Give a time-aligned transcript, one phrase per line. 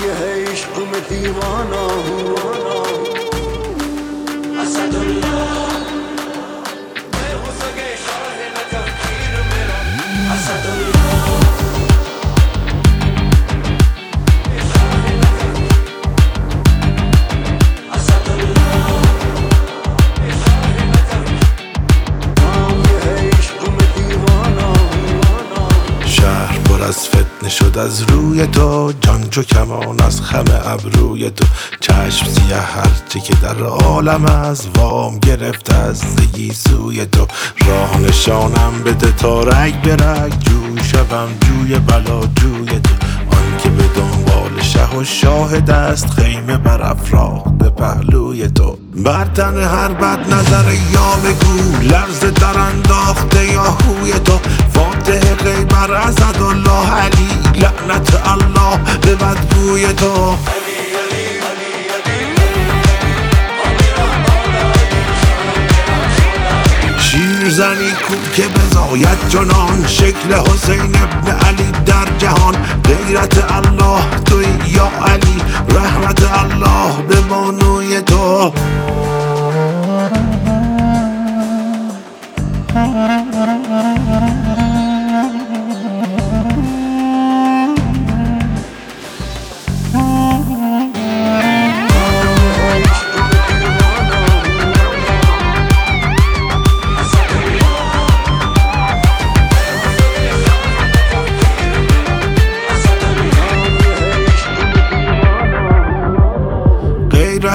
[0.00, 0.12] ये
[0.86, 2.61] में दीवाना हूँ
[26.82, 31.44] از فتنه شد از روی تو جان چو کمان از خم ابروی تو.
[31.80, 37.26] چشم سیه هرچه که در عالم از وام گرفته از زگی سوی تو.
[37.66, 39.96] راه نشانم بده تا رگ به
[40.40, 42.94] جو شوم جوی بلا جوی تو.
[43.36, 48.78] آنکه به دنبال شه و شاهد است خیمه بر افراخته پهلوی تو.
[49.04, 54.38] بر تن هر بد نظر یا بگو لرز در انداخته یا هوی تو.
[54.74, 55.34] فاتح
[55.82, 60.36] غیبر اسدالله علی لعنت الله به بدگوی تو.
[67.50, 72.54] زنی کو که بزاید جنان شکل حسین ابن علی در جهان.
[72.84, 75.36] غیرت الله توی یا علی
[75.68, 77.20] رحمت الله به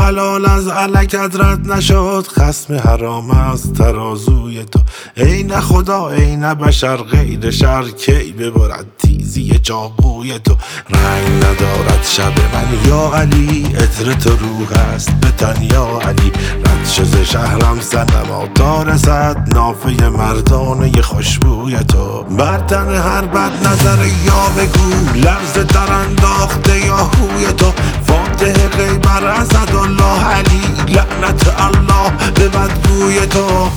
[0.00, 4.80] حلال از علکت رد نشد خسم حرام از ترازوی تو.
[5.16, 8.99] ای نه خدا ای نه بشر غیر شر کی ببرد؟
[9.30, 10.56] تیزی چاقوی تو.
[10.90, 12.88] رنگ ندارد شب من.
[12.88, 15.10] یا علی عطر تو روح است.
[15.10, 16.32] به تن یا علی.
[16.64, 22.22] رد شد شهرم سنما تا رسد نافه مردانه خوشبوی تو.
[22.22, 25.18] بر تن هر بد نظر یا بگو.
[25.20, 27.72] لرز در انداخته یا هوی تو.
[28.06, 30.62] فاتح غیبر اسدالله علی.
[30.88, 33.70] لعنت الله به بدگوی تو.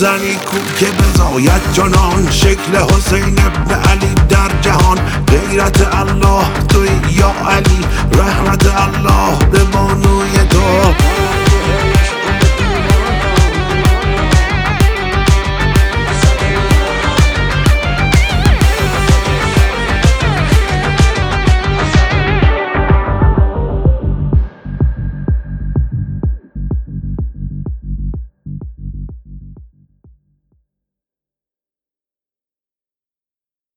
[0.00, 4.98] زنی کو که بزاید جنان شکل حسین ابن علی در جهان.
[5.28, 7.80] غیرت الله توی یا علی
[8.12, 9.59] رحمت الله